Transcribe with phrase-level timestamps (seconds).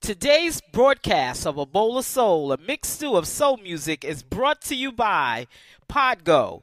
[0.00, 4.62] Today's broadcast of A Bowl of Soul, a mixed stew of soul music, is brought
[4.62, 5.46] to you by
[5.88, 6.62] Podgo.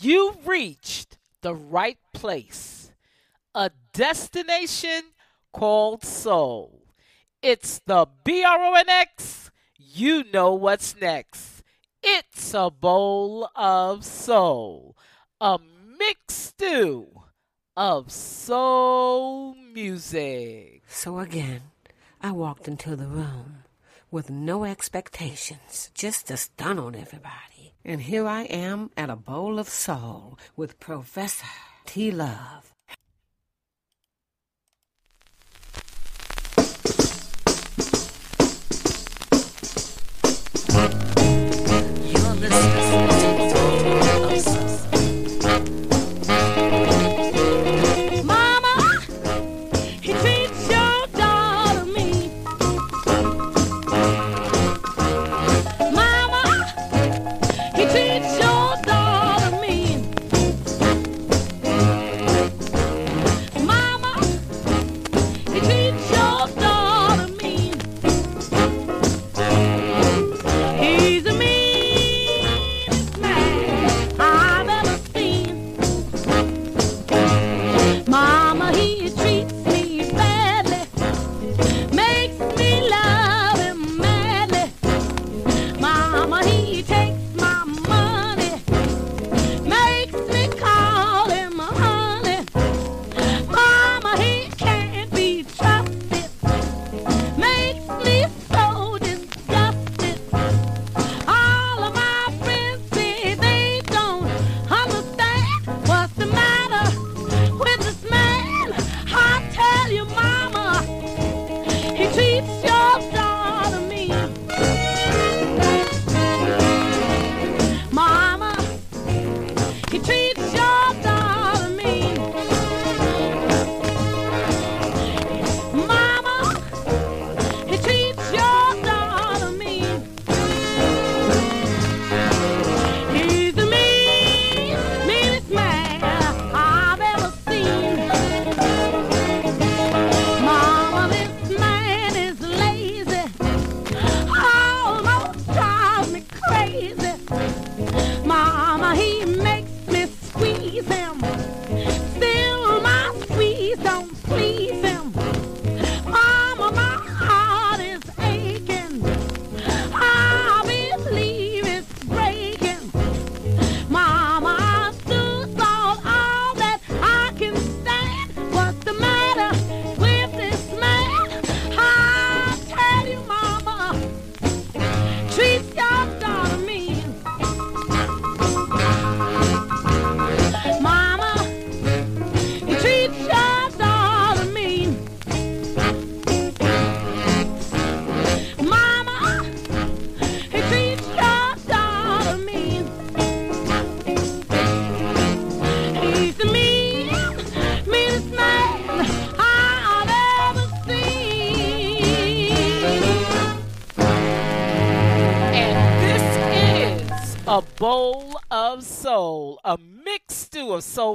[0.00, 2.92] You've reached the right place,
[3.54, 5.02] a destination
[5.52, 6.82] called soul.
[7.42, 9.50] It's the B R O N X.
[9.78, 11.62] You know what's next.
[12.02, 14.96] It's a bowl of soul,
[15.40, 15.58] a
[15.98, 17.22] mixed stew
[17.76, 20.82] of soul music.
[20.86, 21.62] So again,
[22.20, 23.64] I walked into the room
[24.10, 27.53] with no expectations, just to stun on everybody.
[27.86, 31.46] And here I am at a bowl of soul with Professor
[31.84, 32.10] T.
[32.10, 32.73] Love.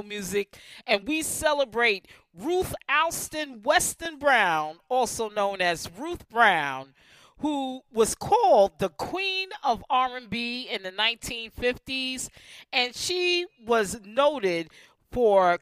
[0.00, 6.94] Soul music, and we celebrate Ruth Alston Weston Brown, also known as Ruth Brown,
[7.38, 12.28] who was called the Queen of R&B in the 1950s,
[12.72, 14.68] and she was noted
[15.10, 15.58] for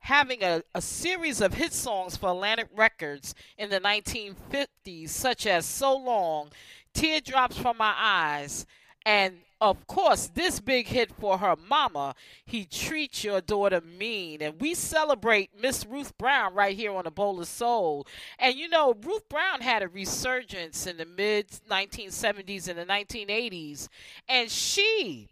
[0.00, 5.66] having a, a series of hit songs for Atlantic Records in the 1950s, such as
[5.66, 6.50] So Long,
[6.94, 8.66] Teardrops from My Eyes,
[9.04, 12.14] and of course, this big hit for her mama,
[12.44, 14.40] He Treats Your Daughter Mean.
[14.40, 18.06] And we celebrate Miss Ruth Brown right here on a Bowl of Soul.
[18.38, 23.88] And you know, Ruth Brown had a resurgence in the mid 1970s and the 1980s.
[24.28, 25.28] And she,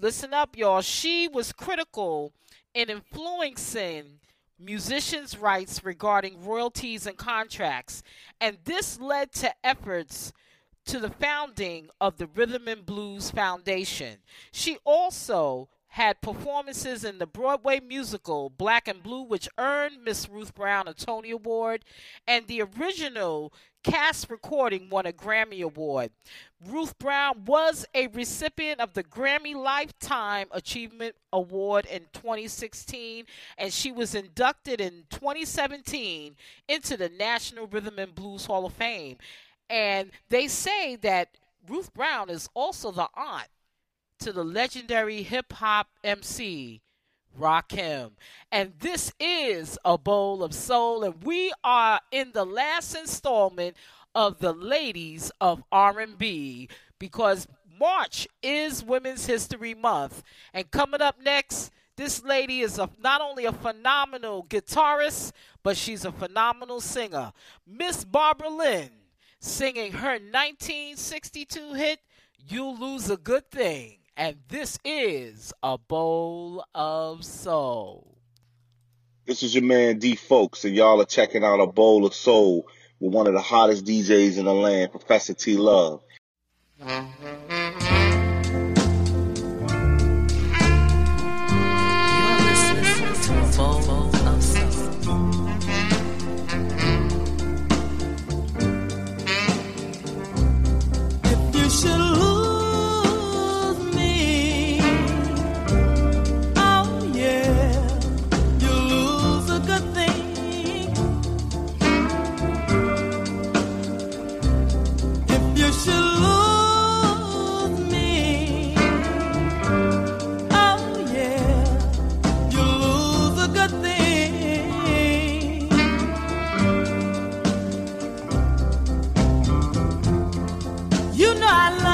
[0.00, 2.32] listen up, y'all, she was critical
[2.74, 4.18] in influencing
[4.58, 8.02] musicians' rights regarding royalties and contracts.
[8.40, 10.32] And this led to efforts
[10.86, 14.18] to the founding of the Rhythm and Blues Foundation.
[14.52, 20.52] She also had performances in the Broadway musical Black and Blue, which earned Miss Ruth
[20.52, 21.84] Brown a Tony Award,
[22.26, 23.52] and the original
[23.84, 26.10] cast recording won a Grammy Award.
[26.66, 33.26] Ruth Brown was a recipient of the Grammy Lifetime Achievement Award in 2016,
[33.56, 36.34] and she was inducted in 2017
[36.66, 39.18] into the National Rhythm and Blues Hall of Fame.
[39.74, 41.36] And they say that
[41.68, 43.48] Ruth Brown is also the aunt
[44.20, 46.80] to the legendary hip hop MC
[47.36, 48.12] Rakim.
[48.52, 53.76] And this is a bowl of soul, and we are in the last installment
[54.14, 56.68] of the ladies of R&B
[57.00, 60.22] because March is Women's History Month.
[60.52, 65.32] And coming up next, this lady is a, not only a phenomenal guitarist,
[65.64, 67.32] but she's a phenomenal singer.
[67.66, 68.90] Miss Barbara Lynn
[69.44, 72.00] singing her 1962 hit,
[72.48, 73.98] You'll Lose a Good Thing.
[74.16, 78.16] And this is a bowl of soul.
[79.26, 82.66] This is your man D Folks, and y'all are checking out a bowl of soul
[83.00, 86.02] with one of the hottest DJs in the land, Professor T Love.
[86.78, 86.88] You're
[92.40, 93.93] listening to a bowl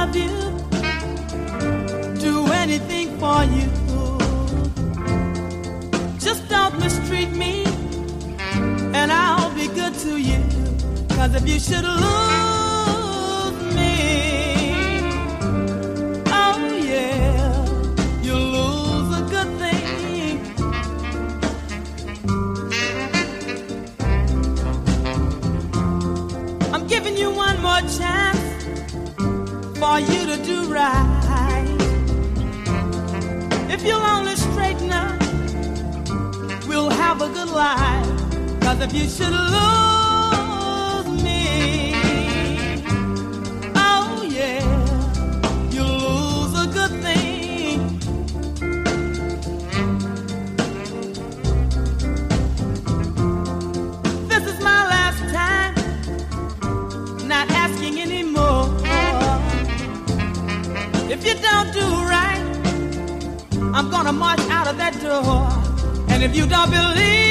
[0.00, 0.35] love you.
[2.26, 3.69] Do anything for you.
[6.26, 7.64] Just don't mistreat me,
[8.99, 10.43] and I'll be good to you.
[11.17, 13.94] Cause if you should lose me,
[16.43, 16.58] oh
[16.93, 17.67] yeah,
[18.25, 19.87] you'll lose a good thing.
[26.75, 28.39] I'm giving you one more chance
[29.80, 31.76] for you to do right.
[33.70, 35.18] If you'll only straighten up,
[36.68, 38.60] we'll have a good life.
[38.60, 39.89] Cause if you should lose
[61.22, 62.40] If you don't do right,
[63.74, 65.48] I'm gonna march out of that door.
[66.08, 67.29] And if you don't believe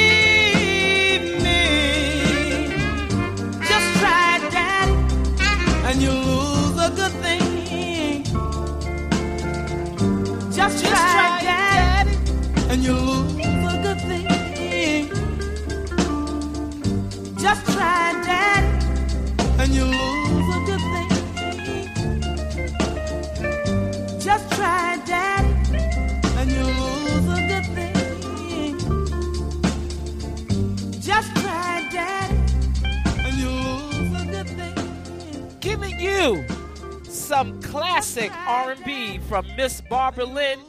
[38.00, 40.60] classic R&B from Miss Barbara Lynn,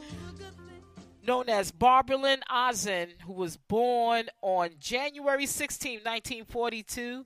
[1.25, 7.25] known as Barbara Lynn Ozen, who was born on January 16, 1942.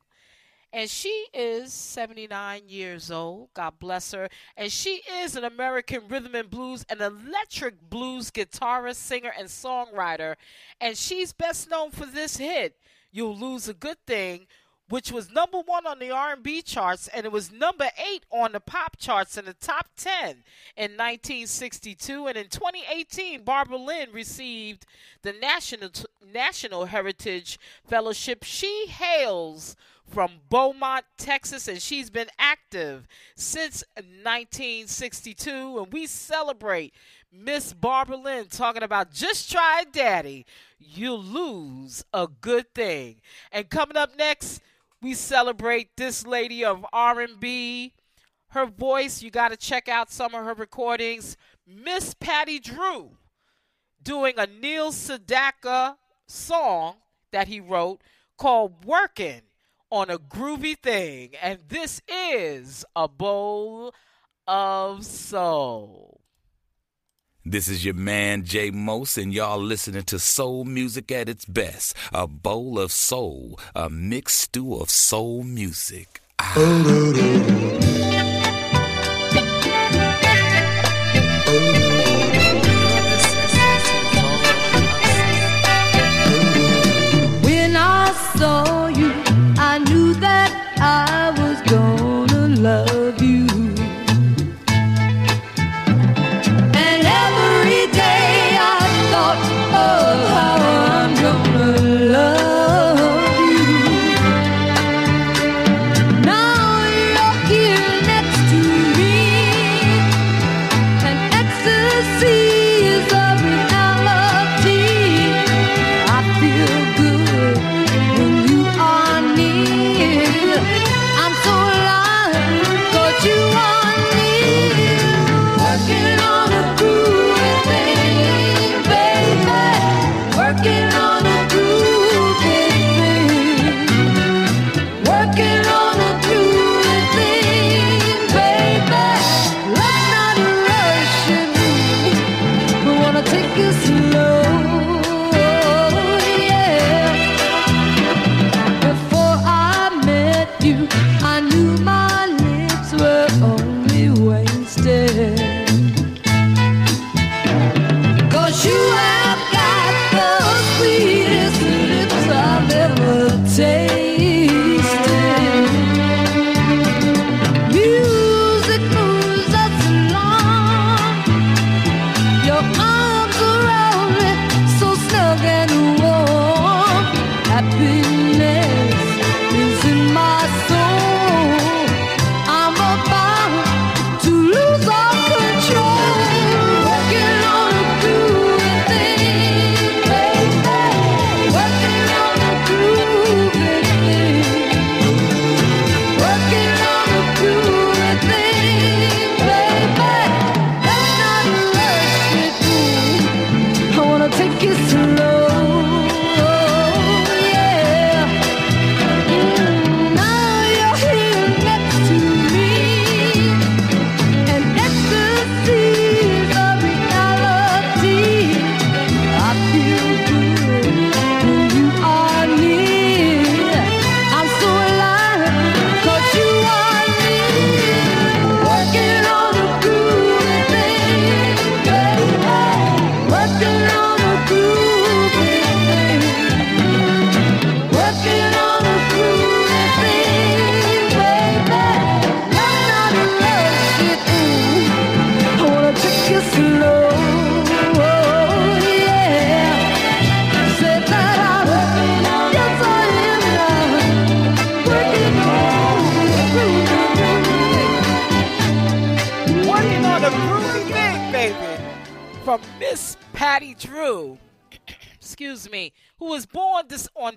[0.72, 3.50] And she is 79 years old.
[3.56, 4.30] God bless her.
[4.56, 10.36] And she is an American rhythm and blues and electric blues guitarist, singer, and songwriter.
[10.80, 12.76] And she's best known for this hit,
[13.12, 14.46] You'll Lose a Good Thing,
[14.90, 18.60] which was number one on the R&B charts, and it was number eight on the
[18.60, 20.44] pop charts in the top 10
[20.78, 22.28] in 1962.
[22.28, 24.86] And in 2018, Barbara Lynn received
[25.24, 25.90] the National
[26.34, 28.44] National Heritage Fellowship.
[28.44, 29.76] She hails
[30.08, 35.80] from Beaumont, Texas, and she's been active since 1962.
[35.80, 36.94] And we celebrate
[37.32, 40.46] Miss Barbara Lynn talking about just try Daddy.
[40.78, 43.16] You'll lose a good thing.
[43.52, 44.62] And coming up next,
[45.06, 47.94] we celebrate this lady of R&B.
[48.48, 51.38] Her voice, you got to check out some of her recordings.
[51.68, 53.12] Miss Patti Drew
[54.02, 56.96] doing a Neil Sedaka song
[57.32, 58.02] that he wrote
[58.40, 59.42] called Working
[59.92, 61.34] on a Groovy Thing.
[61.40, 63.94] And this is a bowl
[64.48, 66.15] of soul.
[67.48, 71.96] This is your man Jay Mose, and y'all listening to soul music at its best.
[72.12, 76.22] A bowl of soul, a mixed stew of soul music.
[76.40, 76.54] Ah.
[76.58, 78.35] Oh, when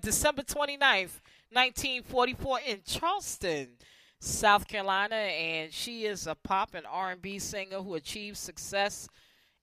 [0.09, 1.21] December 29th,
[1.53, 3.69] 1944 in Charleston,
[4.19, 9.07] South Carolina, and she is a pop and R&B singer who achieved success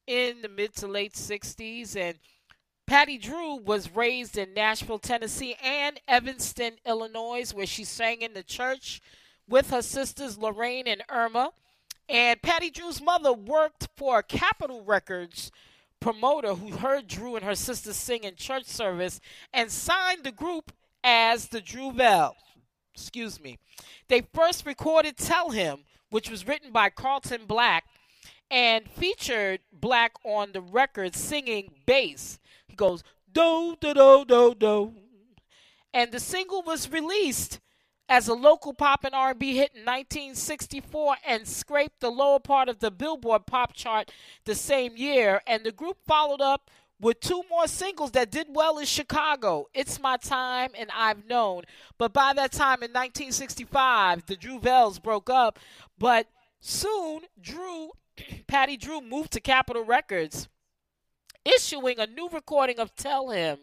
[0.05, 2.19] in the mid to late 60s and
[2.85, 8.43] Patti Drew was raised in Nashville, Tennessee and Evanston, Illinois, where she sang in the
[8.43, 9.01] church
[9.49, 11.53] with her sisters Lorraine and Irma.
[12.07, 15.51] And Patti Drew's mother worked for Capitol Records
[16.05, 19.19] promoter who heard Drew and her sisters sing in church service
[19.51, 20.71] and signed the group
[21.03, 22.35] as the Drew Bell.
[22.93, 23.57] Excuse me.
[24.07, 25.79] They first recorded Tell Him,
[26.11, 27.85] which was written by Carlton Black
[28.51, 32.37] and featured Black on the record singing bass.
[32.67, 34.93] He goes do do do do do,
[35.91, 37.59] and the single was released
[38.07, 42.79] as a local pop and R&B hit in 1964 and scraped the lower part of
[42.79, 44.11] the Billboard pop chart
[44.45, 45.41] the same year.
[45.47, 46.69] And the group followed up
[46.99, 49.67] with two more singles that did well in Chicago.
[49.73, 51.63] It's My Time and I've Known.
[51.97, 55.59] But by that time in 1965, the Drew-Vels broke up.
[55.97, 56.27] But
[56.59, 57.91] soon, Drew,
[58.47, 60.47] Patti Drew moved to Capitol Records,
[61.43, 63.59] issuing a new recording of Tell Him.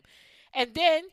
[0.53, 1.05] And then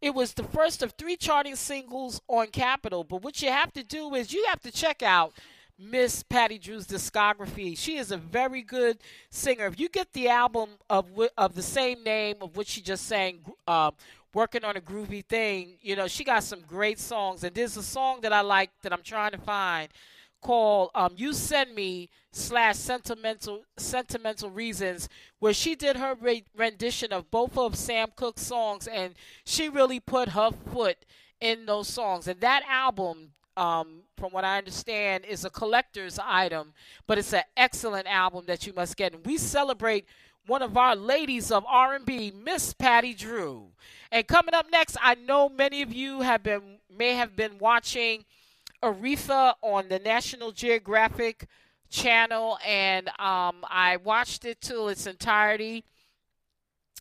[0.00, 3.04] it was the first of three charting singles on Capitol.
[3.04, 5.34] But what you have to do is you have to check out
[5.78, 7.76] Miss Patti Drew's discography.
[7.76, 8.98] She is a very good
[9.30, 9.66] singer.
[9.66, 13.40] If you get the album of of the same name of which she just sang,
[13.66, 13.90] uh,
[14.32, 17.44] working on a groovy thing, you know, she got some great songs.
[17.44, 19.88] And there's a song that I like that I'm trying to find
[20.46, 27.12] called um, "You Send Me" slash sentimental sentimental reasons, where she did her re- rendition
[27.12, 30.98] of both of Sam Cooke's songs, and she really put her foot
[31.40, 32.28] in those songs.
[32.28, 36.72] And that album um, from what I understand, is a collector's item,
[37.06, 39.14] but it's an excellent album that you must get.
[39.14, 40.06] And we celebrate
[40.46, 43.68] one of our ladies of R&B, Miss Patti Drew.
[44.12, 48.24] And coming up next, I know many of you have been may have been watching
[48.82, 51.46] Aretha on the National Geographic
[51.90, 55.84] channel, and um, I watched it to its entirety.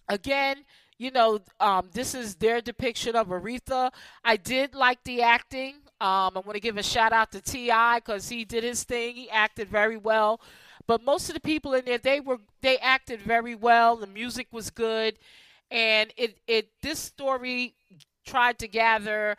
[0.08, 0.66] Again,
[0.98, 3.92] you know, um, this is their depiction of Aretha.
[4.24, 5.76] I did like the acting.
[6.00, 8.00] Um, I want to give a shout out to T.I.
[8.00, 9.16] because he did his thing.
[9.16, 10.40] He acted very well.
[10.88, 13.96] But most of the people in there, they were they acted very well.
[13.96, 15.18] The music was good,
[15.72, 17.74] and it it this story
[18.26, 19.36] tried to gather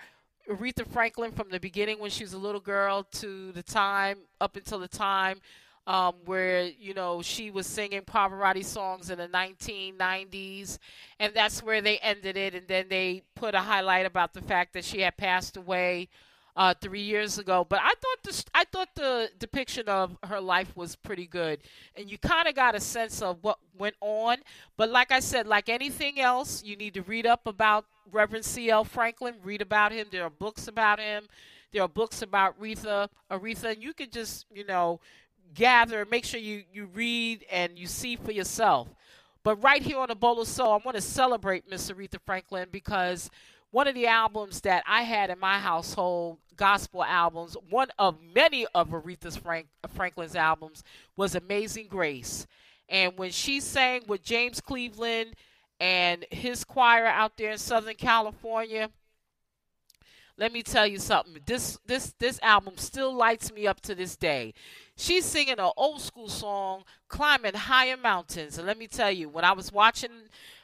[0.48, 4.56] Aretha Franklin from the beginning when she was a little girl to the time up
[4.56, 5.40] until the time
[5.86, 10.78] um, where you know she was singing Pavarotti songs in the 1990s,
[11.20, 12.54] and that's where they ended it.
[12.54, 16.08] And then they put a highlight about the fact that she had passed away
[16.56, 17.66] uh, three years ago.
[17.68, 21.60] But I thought the I thought the depiction of her life was pretty good,
[21.96, 24.38] and you kind of got a sense of what went on.
[24.76, 28.84] But like I said, like anything else, you need to read up about Reverend C.L.
[28.84, 29.34] Franklin.
[29.42, 30.06] Read about him.
[30.10, 31.28] There are books about him.
[31.72, 33.08] There are books about Aretha.
[33.30, 35.00] Aretha, and you can just you know
[35.54, 38.88] gather, and make sure you, you read and you see for yourself.
[39.42, 42.68] But right here on the Bowl of Soul, I want to celebrate Miss Aretha Franklin
[42.72, 43.30] because
[43.70, 48.66] one of the albums that I had in my household, gospel albums, one of many
[48.74, 50.82] of Aretha Frank, Franklin's albums,
[51.16, 52.46] was Amazing Grace.
[52.88, 55.34] And when she sang with James Cleveland
[55.80, 58.90] and his choir out there in Southern California,
[60.38, 61.40] let me tell you something.
[61.46, 64.52] This this this album still lights me up to this day.
[64.96, 68.58] She's singing an old school song, climbing higher mountains.
[68.58, 70.10] And let me tell you, when I was watching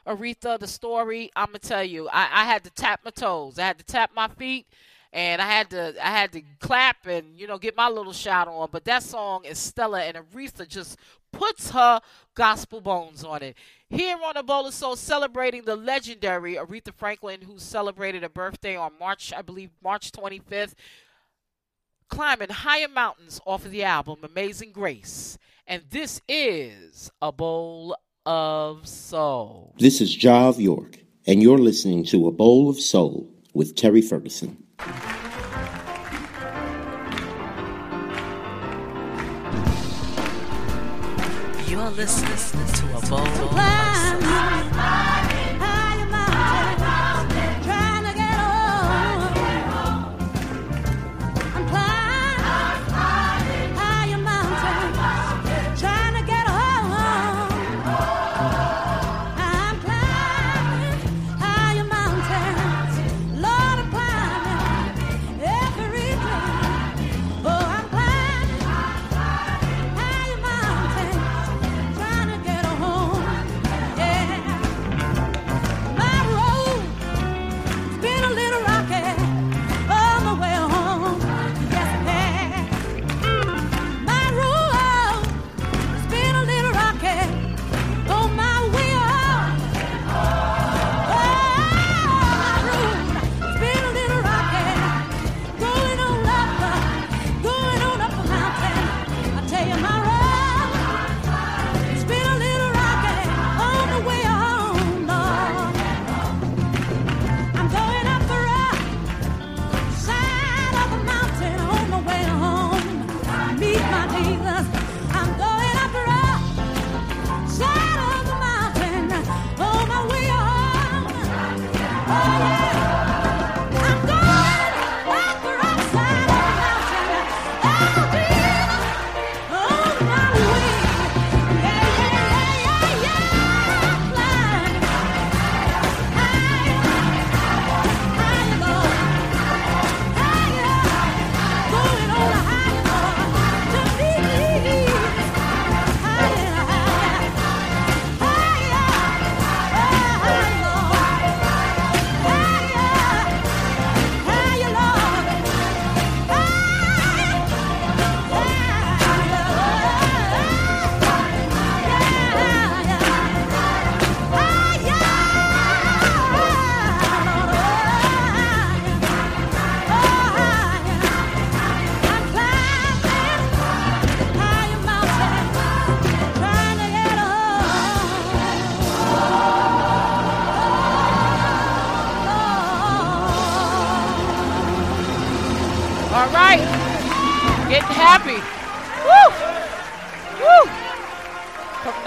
[0.06, 3.62] Aretha the story, I'm gonna tell you, I, I had to tap my toes, I
[3.62, 4.66] had to tap my feet,
[5.12, 8.48] and I had to I had to clap and you know get my little shout
[8.48, 8.68] on.
[8.72, 10.98] But that song is Stella, and Aretha just
[11.32, 12.00] puts her
[12.34, 13.56] gospel bones on it.
[13.88, 18.76] Here on the Bowl of Soul, celebrating the legendary Aretha Franklin, who celebrated a birthday
[18.76, 20.74] on March, I believe, March 25th,
[22.08, 25.38] climbing higher mountains off of the album Amazing Grace.
[25.66, 29.74] And this is a Bowl of Soul.
[29.78, 34.56] This is Jav York, and you're listening to A Bowl of Soul with Terry Ferguson.
[41.66, 45.11] You're listening to a bowl of Trying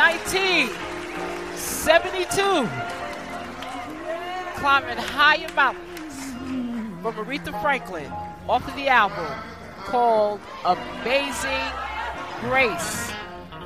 [0.05, 2.69] 1972.
[4.59, 6.13] Climbing higher mountains
[7.01, 8.11] from Aretha Franklin
[8.47, 9.33] off of the album
[9.79, 11.71] called Amazing
[12.41, 13.11] Grace.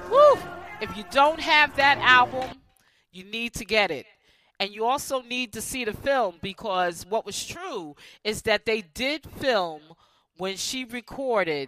[0.09, 0.37] Woo!
[0.79, 2.51] If you don't have that album,
[3.11, 4.05] you need to get it.
[4.61, 8.81] And you also need to see the film because what was true is that they
[8.81, 9.81] did film
[10.37, 11.67] when she recorded,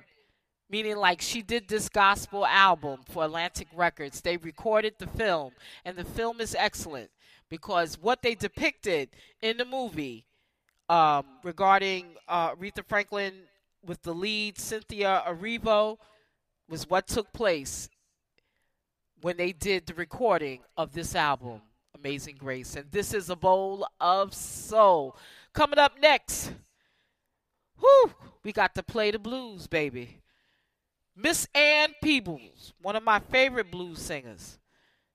[0.72, 4.22] meaning like she did this gospel album for Atlantic Records.
[4.22, 5.52] They recorded the film,
[5.84, 7.10] and the film is excellent
[7.50, 9.10] because what they depicted
[9.42, 10.26] in the movie
[10.88, 13.34] um, regarding uh, Aretha Franklin
[13.86, 15.98] with the lead Cynthia Erivo
[16.70, 17.90] was what took place
[19.22, 21.62] when they did the recording of this album,
[21.96, 22.76] Amazing Grace.
[22.76, 25.18] And this is a bowl of soul.
[25.54, 26.54] Coming up next,
[27.80, 30.22] whoo, we got to play the blues, baby.
[31.22, 34.58] Miss Ann Peebles, one of my favorite blues singers,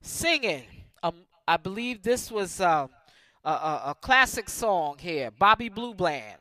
[0.00, 0.64] singing.
[1.02, 1.14] Um,
[1.48, 2.90] I believe this was um,
[3.44, 6.38] a, a, a classic song here, Bobby Blue Bland.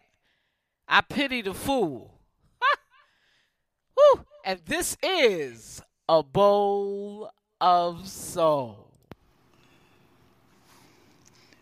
[0.88, 2.13] I pity the fool.
[3.97, 4.25] Woo!
[4.43, 8.91] And this is a bowl of soul.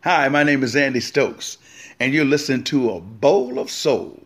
[0.04, 1.58] Hi, my name is Andy Stokes,
[2.02, 4.22] and you're listening to A Bowl of Soul,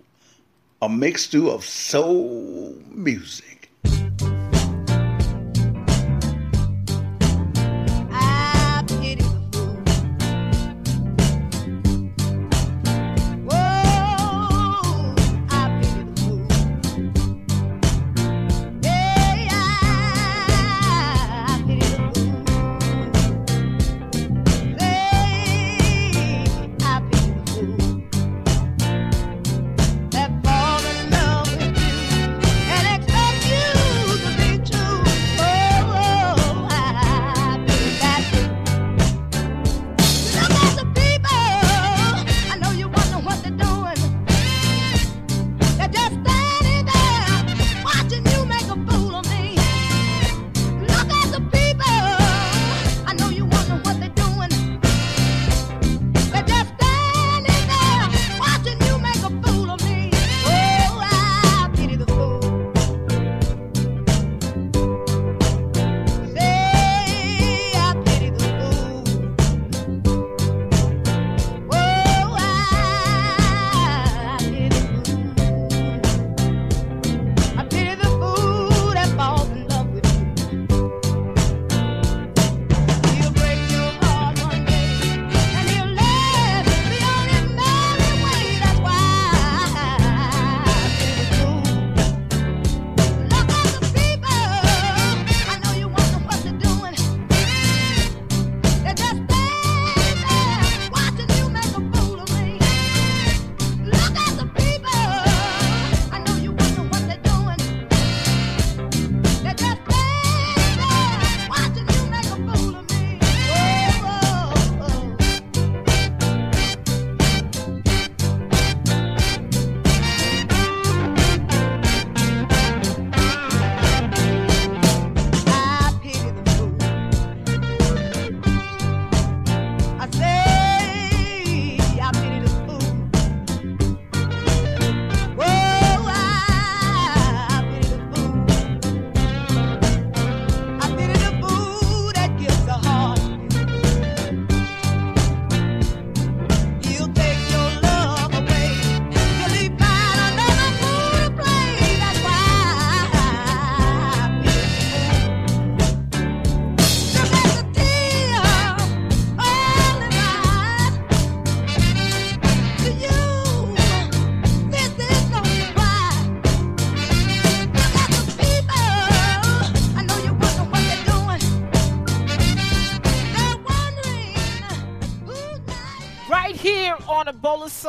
[0.81, 3.56] a mixture of soul music.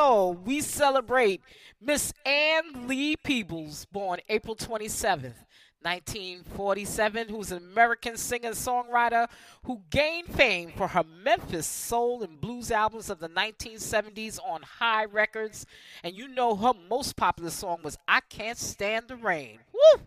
[0.08, 1.42] Soul, we celebrate
[1.82, 5.44] Miss Ann Lee Peebles, born April 27th,
[5.82, 9.28] 1947, who's an American singer songwriter
[9.64, 15.04] who gained fame for her Memphis soul and blues albums of the 1970s on Hi
[15.04, 15.66] Records.
[16.02, 19.58] And you know her most popular song was I Can't Stand the Rain.
[19.74, 20.00] Woo!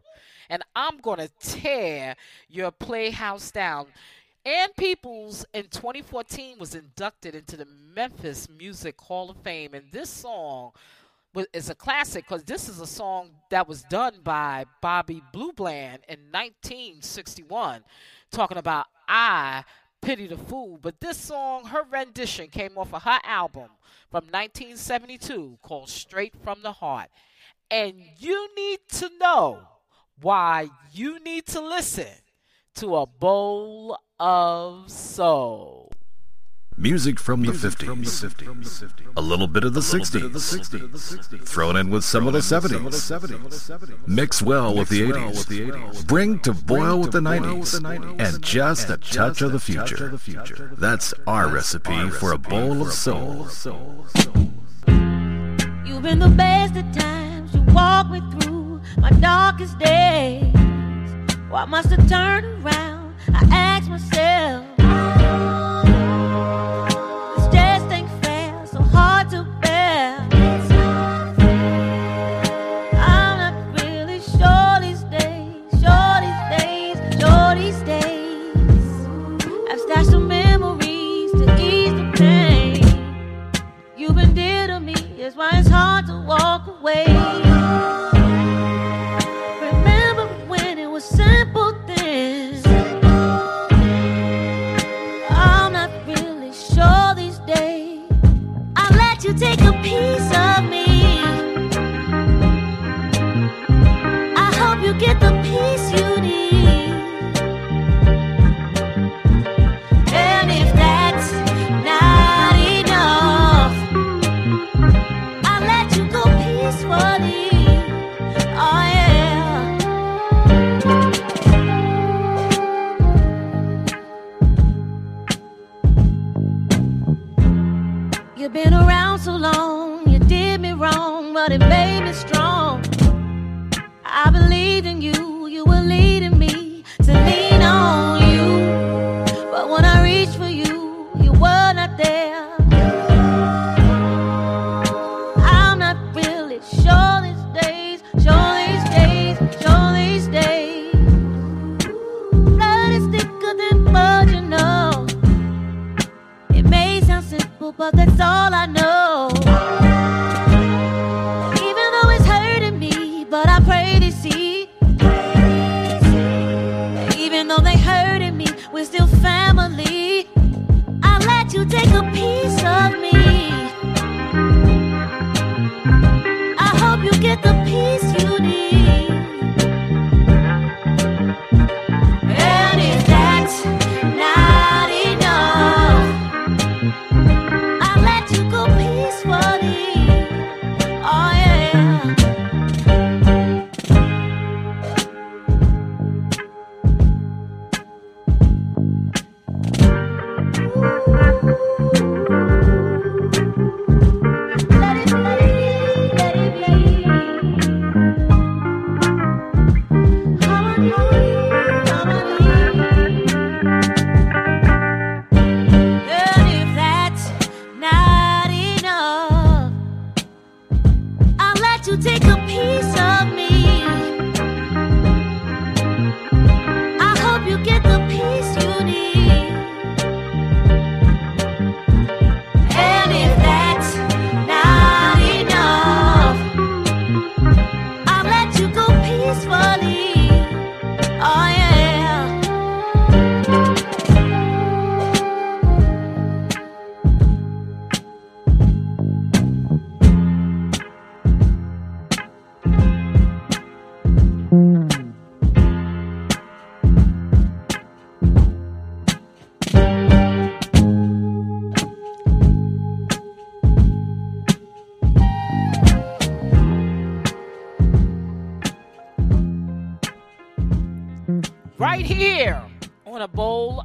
[0.50, 2.16] And I'm going to tear
[2.50, 3.86] your playhouse down.
[4.44, 10.10] Ann Peebles in 2014 was inducted into the Memphis Music Hall of Fame, and this
[10.10, 10.72] song
[11.54, 16.00] is a classic because this is a song that was done by Bobby Blue Bland
[16.10, 17.84] in 1961,
[18.32, 19.64] talking about I
[20.02, 20.80] pity the fool.
[20.82, 23.70] But this song, her rendition, came off of her album
[24.10, 27.10] from 1972 called Straight from the Heart.
[27.70, 29.60] And you need to know
[30.20, 32.08] why you need to listen
[32.76, 35.92] to a bowl of soul.
[36.78, 39.14] Music from the 50s.
[39.16, 41.46] A little bit of the 60s.
[41.46, 44.08] Thrown in with some of the 70s.
[44.08, 46.08] Mix well with the 80s.
[46.08, 47.84] Bring to boil with the 90s.
[48.20, 50.18] And just a touch of the future.
[50.78, 53.48] That's our recipe for a bowl of soul.
[55.86, 57.54] You've been the best at times.
[57.54, 60.71] You walk me through my darkest days.
[61.52, 63.14] Why must I turn around?
[63.34, 64.71] I ask myself.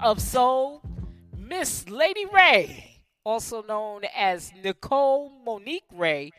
[0.07, 0.83] Of soul,
[1.37, 6.31] Miss Lady Wray, also known as Nicole Monique Wray,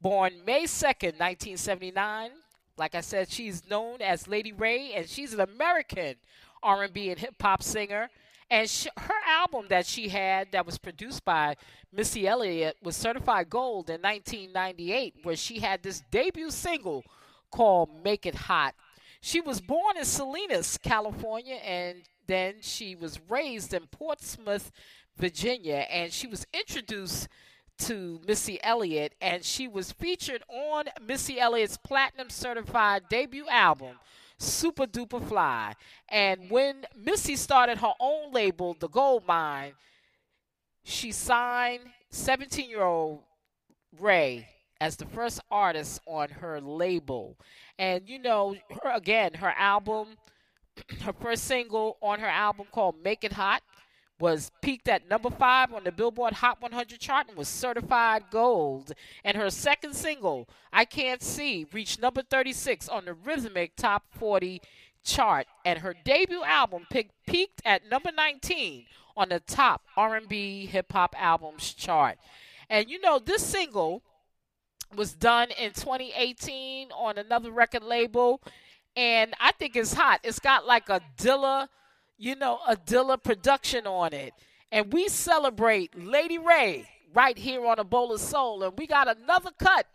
[0.00, 2.30] born May 2nd, 1979.
[2.76, 6.16] Like I said, she's known as Lady Wray, and she's an American
[6.64, 8.10] R&B and hip hop singer.
[8.50, 11.54] And sh- her album that she had, that was produced by
[11.92, 17.04] Missy Elliott, was certified gold in 1998, where she had this debut single
[17.52, 18.74] called "Make It Hot."
[19.20, 24.72] She was born in Salinas, California, and then she was raised in Portsmouth,
[25.16, 27.28] Virginia, and she was introduced
[27.78, 33.98] to Missy Elliott, and she was featured on Missy Elliott's platinum certified debut album,
[34.38, 35.74] Supa Dupa Fly.
[36.08, 39.72] And when Missy started her own label, The Gold Mine,
[40.84, 43.20] she signed 17 year old
[43.98, 44.48] Wray
[44.80, 47.38] as the first artist on her label.
[47.78, 50.16] And you know, her, again, her album,
[51.02, 53.62] her first single on her album called Make It Hot
[54.18, 58.92] was peaked at number five on the Billboard Hot 100 chart and was certified gold.
[59.24, 64.62] And her second single, I Can't See, reached number 36 on the Rhythmic Top 40
[65.04, 65.46] chart.
[65.64, 71.74] And her debut album peaked at number 19 on the top R&B hip hop albums
[71.74, 72.18] chart.
[72.70, 74.02] And you know, this single
[74.94, 78.40] was done in 2018 on another record label,
[78.96, 80.20] and I think it's hot.
[80.22, 81.68] It's got like a Dilla
[82.22, 84.32] you know, a Dilla production on it.
[84.70, 88.62] And we celebrate Lady Wray right here on a bowl of soul.
[88.62, 89.86] And we got another cut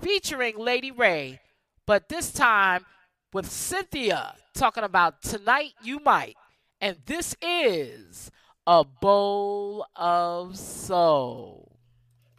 [0.00, 1.38] featuring Lady Wray,
[1.86, 2.86] but this time
[3.34, 6.36] with Synthia talking about Tonight You Might.
[6.80, 8.30] And this is
[8.66, 11.76] a bowl of soul.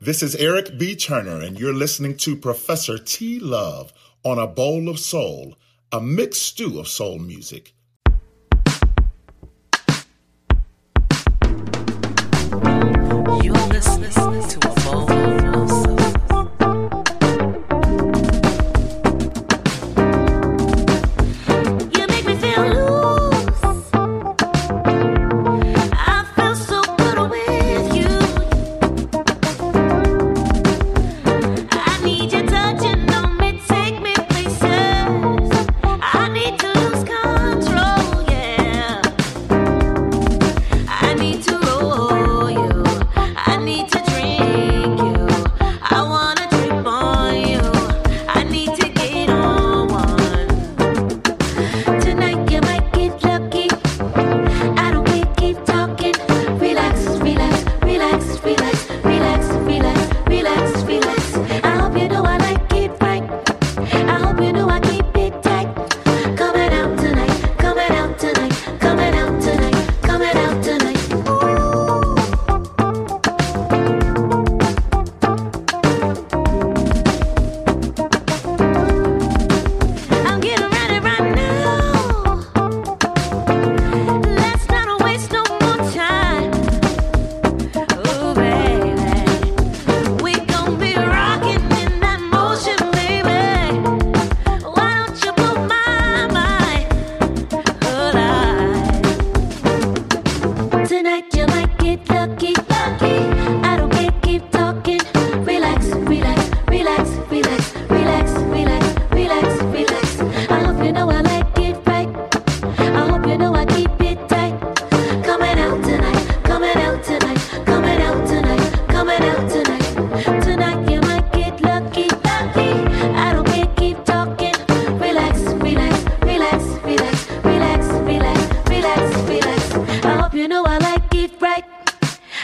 [0.01, 0.95] This is Eric B.
[0.95, 3.39] Turner, and you're listening to Professor T.
[3.39, 3.93] Love
[4.23, 5.55] on A Bowl of Soul,
[5.91, 7.73] a mixed stew of soul music.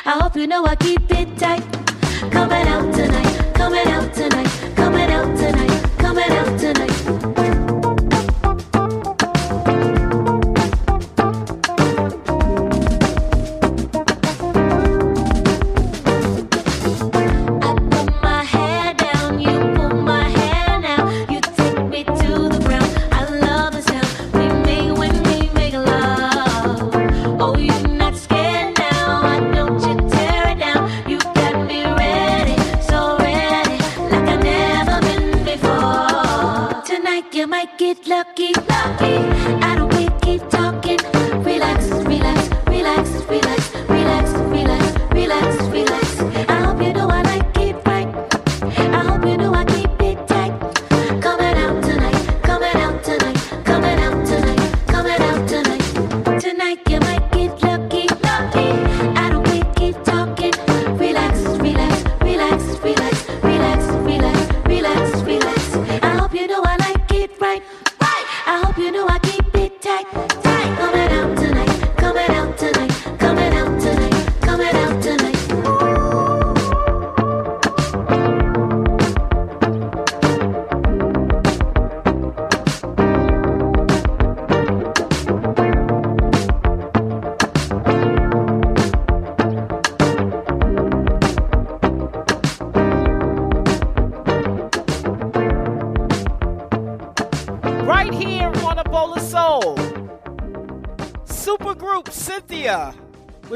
[0.06, 1.34] I hope you know I keep it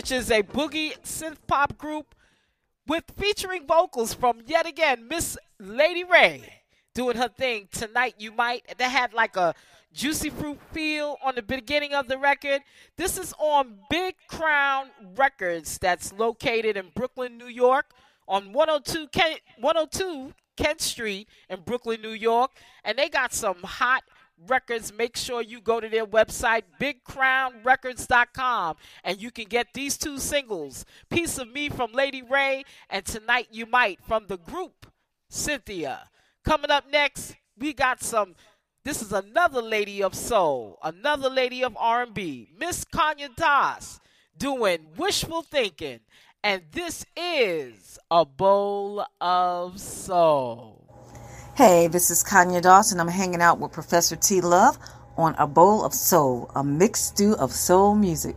[0.08, 2.16] which is a boogie synth pop group
[2.88, 6.62] with featuring vocals from yet again Miss Lady Wray
[6.94, 8.16] doing her thing tonight.
[8.18, 9.54] You might that had like a
[9.92, 12.62] juicy fruit feel on the beginning of the record.
[12.96, 17.88] This is on Big Crown Records, that's located in Brooklyn, New York,
[18.30, 22.52] on 102 Kent, 102 Kent Street in Brooklyn, New York,
[22.86, 24.04] and they got some hot
[24.48, 24.94] records.
[24.94, 30.86] Make sure you go to their website, bigcrownrecords.com, and you can get these two singles
[31.10, 34.92] Piece of Me from Lady Wray and Tonight You Might from the group
[35.32, 36.00] Synthia.
[36.46, 38.36] Coming up next, we got some.
[38.84, 44.00] This is another lady of soul, another lady of R&B, Miss Conya Doss,
[44.38, 46.00] doing wishful thinking,
[46.42, 50.77] and this is a bowl of soul.
[51.58, 53.00] Hey, this is Kanya Dawson.
[53.00, 54.78] I'm hanging out with Professor T Love
[55.18, 58.36] on A Bowl of Soul, a mixed stew of soul music.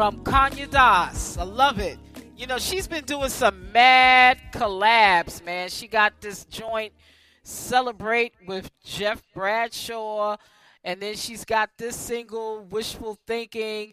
[0.00, 1.36] From Conya Doss.
[1.36, 1.98] I love it.
[2.34, 5.68] You know, she's been doing some mad collabs, man.
[5.68, 6.94] She got this joint
[7.42, 10.38] Celebrate with Jeff Bradshaw,
[10.82, 13.92] and then she's got this single Wishful Thinking.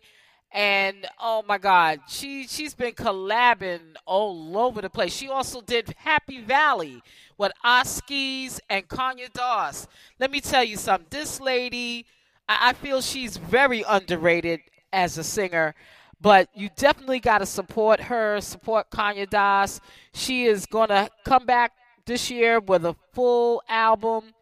[0.50, 5.12] And oh my God, she she's been collabing all over the place.
[5.12, 7.02] She also did Happy Valley
[7.38, 9.90] with Oskies and Conya Doss.
[10.20, 11.08] Let me tell you something.
[11.10, 12.06] This lady,
[12.48, 14.62] I, I feel she's very underrated
[14.94, 15.76] as a singer.
[16.20, 19.80] But you definitely got to support her, support Conya Doss.
[20.14, 21.74] She is going to come back
[22.06, 24.34] this year with a full album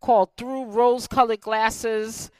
[0.00, 2.30] called Through Rose Colored Glasses.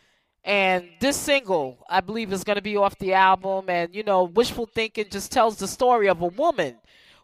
[0.45, 3.69] And this single, I believe, is going to be off the album.
[3.69, 6.77] And, you know, Wishful Thinking just tells the story of a woman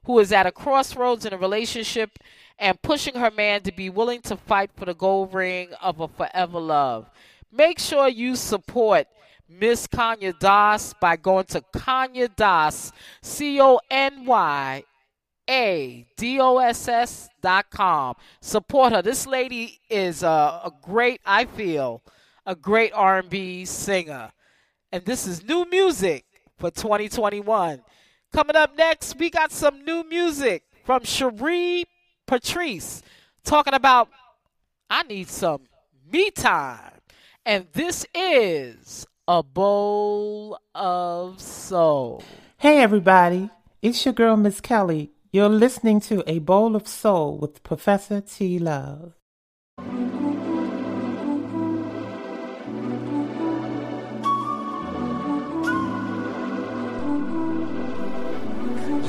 [0.05, 2.19] who is at a crossroads in a relationship
[2.59, 6.09] and pushing her man to be willing to fight for the gold ring of a
[6.09, 7.11] forever love.
[7.53, 9.07] Make sure you support
[9.51, 14.85] Miss Conya Doss by going to Conya Doss, C O N Y
[15.49, 18.15] A D O S S dot com.
[18.41, 19.03] Support her.
[19.03, 20.27] This lady is a,
[20.65, 22.03] a great, I feel,
[22.47, 24.31] a great R&B singer.
[24.93, 26.25] And this is new music
[26.57, 27.83] for 2021.
[28.33, 31.85] Coming up next, we got some new music from Sheree
[32.27, 33.03] Patrice
[33.45, 34.09] talking about
[34.89, 35.63] I need some
[36.11, 36.93] me time.
[37.45, 42.21] And this is a bowl of soul.
[42.59, 43.49] Hey, everybody.
[43.81, 45.13] It's your girl, Miss Kelly.
[45.31, 48.59] You're listening to A Bowl of Soul with Professor T.
[48.59, 49.13] Love.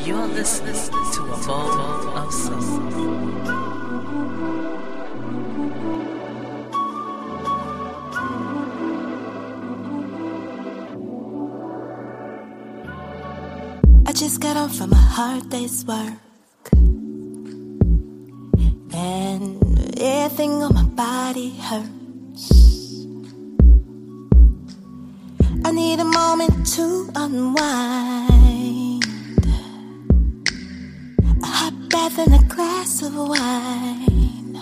[0.06, 0.76] You're listening
[1.16, 2.92] to a bowl of soul.
[14.42, 16.14] Got home from a hard day's work.
[18.92, 19.62] And
[20.02, 22.50] everything on my body hurts.
[25.64, 29.04] I need a moment to unwind.
[31.44, 34.58] A hot bath and a glass of wine.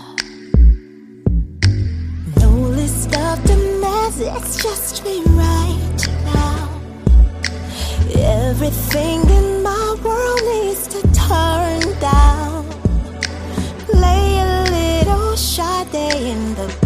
[2.42, 2.50] No
[2.80, 6.68] list of demands, it's just me right now.
[8.14, 9.69] Everything in my
[10.70, 12.66] world to turn down.
[13.86, 16.79] Play a little Sade in the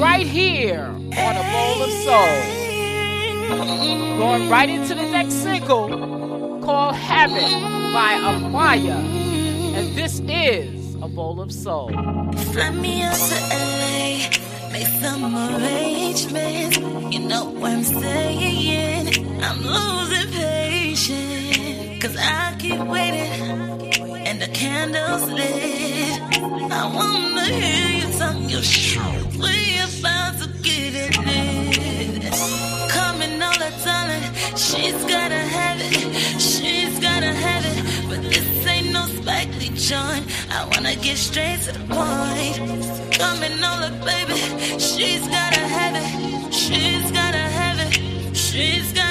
[0.01, 2.41] Right here on a bowl of soul.
[4.17, 5.89] Going right into the next single
[6.61, 7.51] called Habit
[7.93, 8.95] by Amaya.
[9.75, 11.89] And this is a bowl of soul.
[11.89, 14.29] Fly me out to LA,
[14.71, 16.77] make some arrangements.
[17.13, 19.43] You know what I'm saying?
[19.43, 23.86] I'm losing patience, cause I keep waiting
[24.57, 26.19] candle's lit.
[26.81, 29.37] I wanna hear you tell your truth.
[29.43, 29.55] We
[29.85, 32.33] about to get it lit.
[32.97, 34.33] Coming all the time,
[34.65, 35.93] she's gotta have it.
[36.41, 37.77] She's gotta have it.
[38.09, 40.25] But this ain't no Spike Lee joint.
[40.49, 42.57] I wanna get straight to the point.
[43.21, 44.37] Coming all the baby,
[44.79, 46.09] she's gotta have it.
[46.51, 48.35] She's gotta have it.
[48.35, 49.06] She's gotta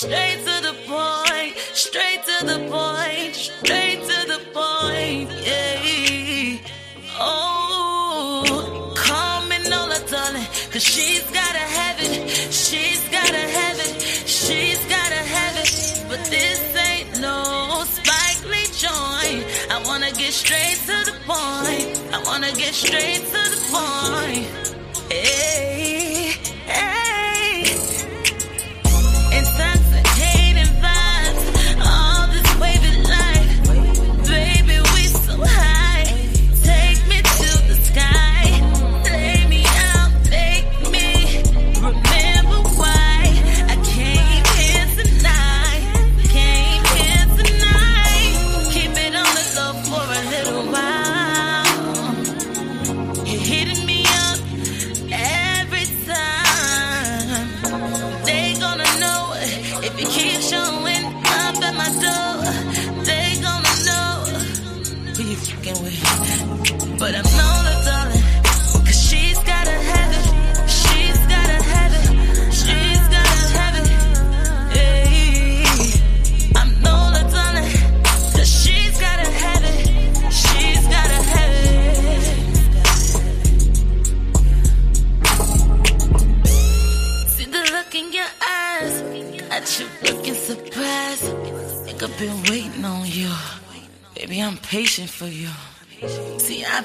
[0.00, 6.56] straight to the point, straight to the point, straight to the point, yeah.
[7.18, 14.80] Oh, call me Nola, darling, cause she's gotta have it, she's gotta have it, she's
[14.86, 15.70] gotta have it.
[16.08, 18.40] But this ain't no Spike
[18.72, 19.44] joint.
[19.70, 24.48] I wanna get straight to the point, I wanna get straight to the point.
[25.12, 25.99] Hey,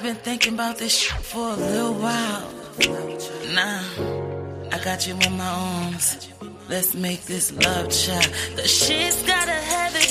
[0.06, 2.48] been thinking about this shit for a little while.
[3.56, 3.82] Nah,
[4.70, 6.28] I got you in my arms.
[6.68, 8.30] Let's make this love child.
[8.54, 10.08] Cause she's gotta have it.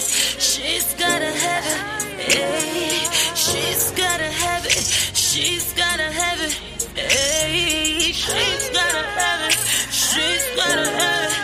[0.48, 2.28] She's gotta have it.
[2.30, 4.84] Hey, she's gotta have it.
[5.16, 6.54] She's gotta have it.
[7.00, 9.58] Hey, she's gotta have it.
[9.92, 11.35] She's gotta have it.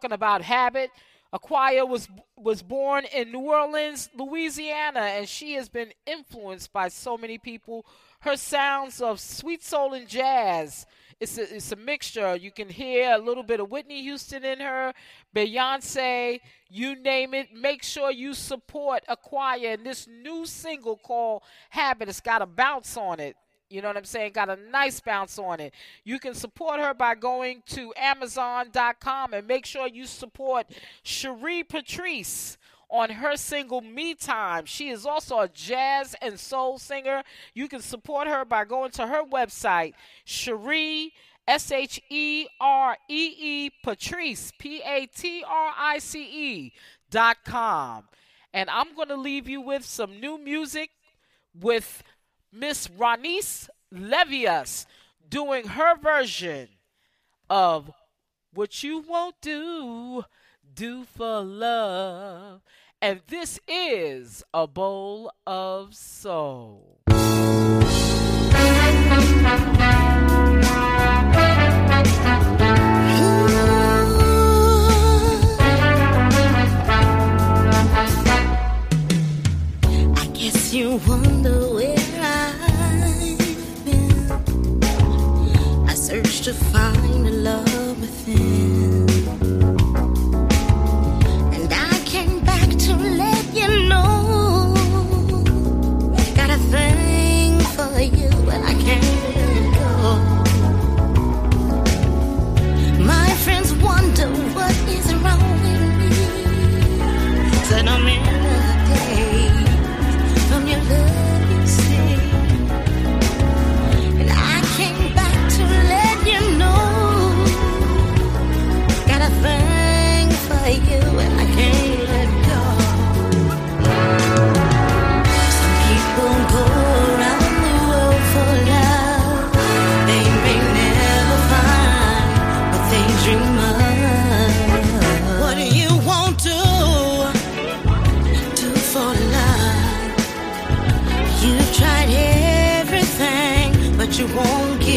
[0.00, 0.90] Talking about habit.
[1.30, 7.18] Aquaya was was born in New Orleans, Louisiana, and she has been influenced by so
[7.18, 7.84] many people.
[8.20, 10.86] Her sounds of sweet soul and jazz.
[11.20, 12.34] It's a, it's a mixture.
[12.34, 14.94] You can hear a little bit of Whitney Houston in her,
[15.36, 16.40] Beyonce,
[16.70, 17.52] you name it.
[17.52, 22.08] Make sure you support Aquaya and this new single called Habit.
[22.08, 23.36] It's got a bounce on it.
[23.70, 24.32] You know what I'm saying?
[24.32, 25.72] Got a nice bounce on it.
[26.04, 30.66] You can support her by going to Amazon.com and make sure you support
[31.04, 32.58] Sheree Patrice
[32.90, 34.66] on her single Me Time.
[34.66, 37.22] She is also a jazz and soul singer.
[37.54, 39.94] You can support her by going to her website,
[40.26, 41.12] Sheree.
[41.48, 46.72] S H E R E E Patrice, P A T R I C E
[47.10, 48.04] dot com.
[48.52, 50.90] And I'm going to leave you with some new music
[51.58, 52.04] with
[52.52, 54.86] Miss Roniece Levias
[55.28, 56.68] doing her version
[57.48, 57.92] of
[58.52, 60.24] What You Won't Do,
[60.74, 62.62] Do for Love.
[63.00, 66.98] And this is a bowl of soul.
[80.72, 81.29] You wonder
[86.42, 89.09] to find a love within.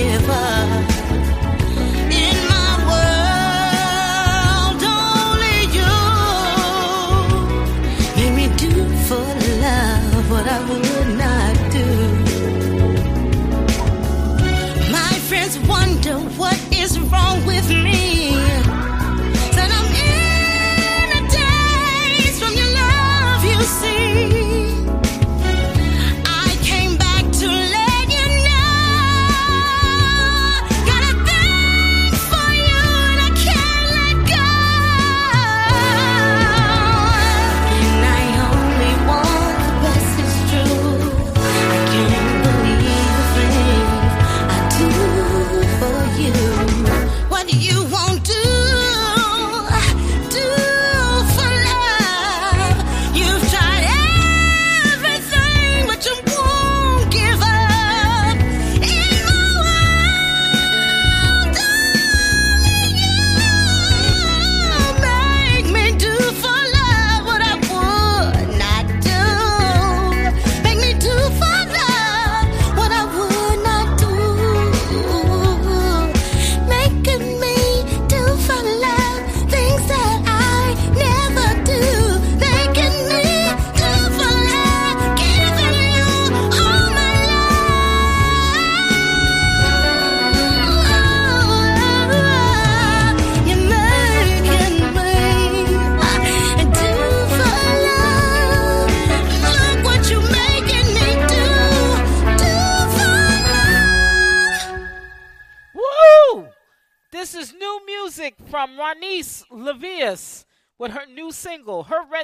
[0.03, 0.52] Give up.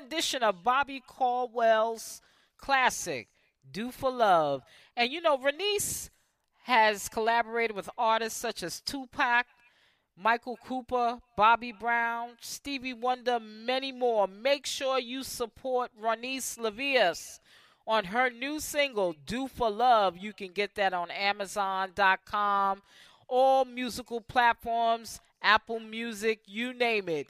[0.09, 2.19] Rendition of Bobby Caldwell's
[2.57, 3.27] classic,
[3.71, 4.63] Do for Love.
[4.97, 6.09] And you know, Roniece
[6.63, 9.45] has collaborated with artists such as Tupac,
[10.17, 14.27] Michael Cooper, Bobby Brown, Stevie Wonder, many more.
[14.27, 17.39] Make sure you support Roniece Levias
[17.85, 20.17] on her new single, Do for Love.
[20.17, 22.81] You can get that on Amazon.com,
[23.27, 27.27] all musical platforms, Apple Music, you name it.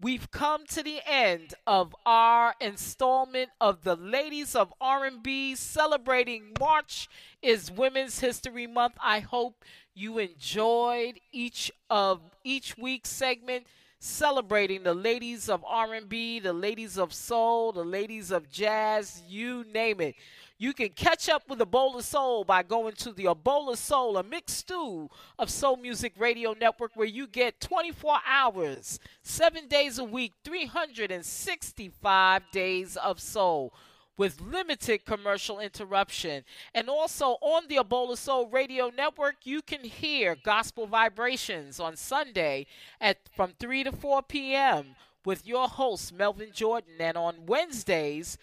[0.00, 7.08] We've come to the end of our installment of the Ladies of R&B celebrating March
[7.42, 8.94] is Women's History Month.
[9.02, 13.66] I hope you enjoyed each of each week's segment
[13.98, 20.00] celebrating the ladies of R&B, the ladies of soul, the ladies of jazz, you name
[20.00, 20.14] it.
[20.60, 23.70] You can catch up with a bowl of soul by going to the A Bowl
[23.70, 25.08] of Soul, a mixed stew
[25.38, 32.42] of Soul Music Radio Network, where you get 24 hours, seven days a week, 365
[32.52, 33.72] days of soul
[34.18, 36.44] with limited commercial interruption.
[36.74, 41.80] And also on the A Bowl of Soul Radio Network, you can hear Gospel Vibrations
[41.80, 42.66] on Sunday
[43.00, 44.94] at from 3 to 4 p.m.
[45.24, 48.36] with your host Melvin Jordan and on Wednesdays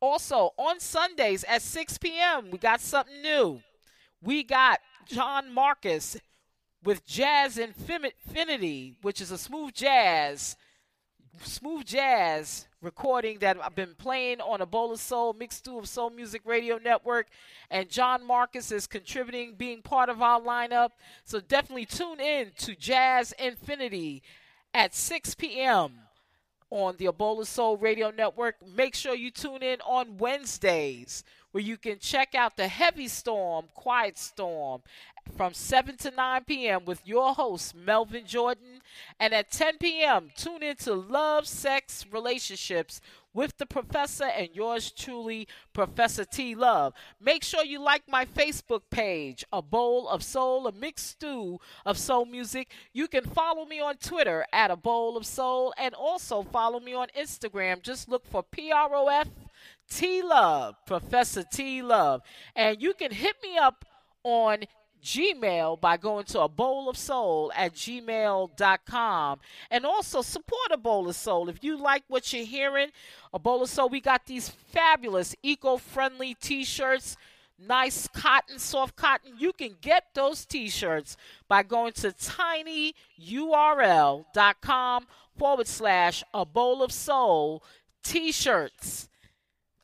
[0.00, 3.60] also, on Sundays at 6 p.m., we got something new.
[4.22, 6.16] We got John Marcus
[6.82, 10.56] with Jazz Infinity, which is a smooth jazz,
[11.42, 15.88] smooth jazz recording that I've been playing on a bowl of soul mixed stew of
[15.88, 17.28] soul music radio network
[17.70, 20.90] and john marcus is contributing being part of our lineup
[21.24, 24.22] so definitely tune in to jazz infinity
[24.72, 25.92] at 6 p.m
[26.70, 28.56] on the A Bowl of Soul Radio Network.
[28.66, 33.66] Make sure you tune in on Wednesdays where you can check out the Heavy Storm,
[33.74, 34.82] Quiet Storm
[35.36, 36.84] from 7 to 9 p.m.
[36.84, 38.80] with your host, Melvin Jordan.
[39.18, 43.00] And at 10 p.m., tune into Love, Sex, Relationships
[43.32, 46.92] with the professor and yours truly, Professor T Love.
[47.20, 51.96] Make sure you like my Facebook page, A Bowl of Soul, a mixed stew of
[51.96, 52.72] soul music.
[52.92, 56.92] You can follow me on Twitter at A Bowl of Soul and also follow me
[56.92, 57.82] on Instagram.
[57.82, 59.28] Just look for PROF
[59.90, 62.22] T Love, Professor T Love.
[62.56, 63.84] And you can hit me up
[64.22, 64.64] on
[65.02, 71.08] Gmail by going to a bowl of soul at gmail.com and also support a bowl
[71.08, 71.48] of soul.
[71.48, 72.90] If you like what you're hearing,
[73.32, 77.16] a bowl of soul, we got these fabulous eco friendly t shirts.
[77.58, 79.34] Nice cotton, soft cotton.
[79.38, 81.16] You can get those t shirts
[81.48, 82.96] by going to tinyurl.com
[85.36, 87.62] forward slash a bowl of soul
[88.02, 89.09] t shirts.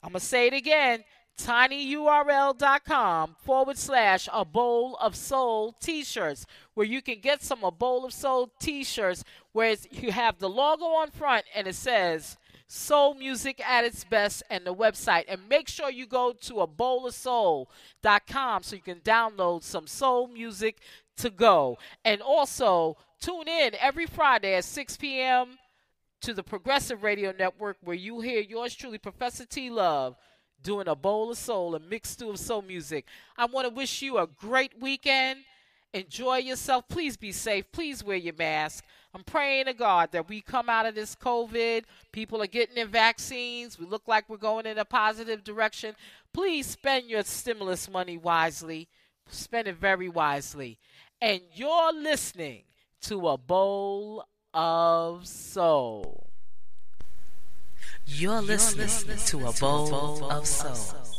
[0.06, 1.02] I'm going to say it again
[1.36, 8.06] tinyurl.com forward slash a bowl of soul t-shirts where you can get some a bowl
[8.06, 12.38] of soul t-shirts where you have the logo on front and it says
[12.68, 15.24] soul music at its best and the website.
[15.28, 19.88] And make sure you go to a bowl of soul.com so you can download some
[19.88, 20.78] soul music
[21.16, 21.78] to go.
[22.04, 25.58] And also tune in every friday at 6 p.m
[26.22, 30.16] to the progressive radio network where you hear yours truly professor t love
[30.62, 33.06] doing a bowl of soul, a stew of soul music.
[33.36, 35.40] I want to wish you a great weekend.
[35.94, 36.88] Enjoy yourself.
[36.88, 37.70] Please be safe.
[37.72, 38.84] Please wear your mask.
[39.14, 41.84] I'm praying to God that we come out of this COVID.
[42.12, 43.78] People are getting their vaccines.
[43.78, 45.94] We look like we're going in a positive direction.
[46.34, 48.88] Please spend your stimulus money wisely.
[49.28, 50.78] Spend it very wisely.
[51.20, 52.64] And you're listening
[53.02, 56.30] to a bowl of soul.
[58.06, 61.15] You're listening, to a bowl, of soul.